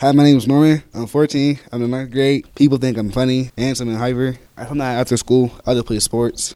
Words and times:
Hi, 0.00 0.12
my 0.12 0.24
name 0.24 0.38
is 0.38 0.48
Norman. 0.48 0.82
I'm 0.94 1.06
14. 1.06 1.60
I'm 1.70 1.82
in 1.82 1.90
ninth 1.90 2.10
grade. 2.10 2.46
People 2.54 2.78
think 2.78 2.96
I'm 2.96 3.10
funny, 3.10 3.50
handsome, 3.58 3.90
and 3.90 3.98
hyper. 3.98 4.38
I'm 4.56 4.78
not 4.78 4.94
after 4.96 5.18
school. 5.18 5.52
I 5.66 5.74
just 5.74 5.84
play 5.84 5.98
sports. 5.98 6.54